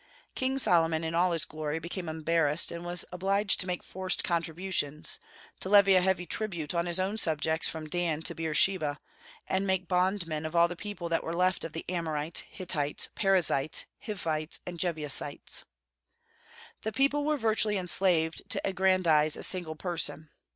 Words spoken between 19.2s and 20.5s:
a single person.